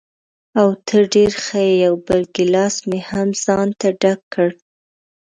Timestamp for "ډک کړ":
4.01-4.49